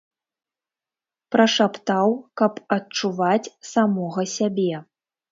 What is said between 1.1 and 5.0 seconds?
Прашаптаў, каб адчуваць самога сябе.